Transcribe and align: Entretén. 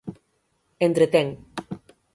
Entretén. 0.87 1.27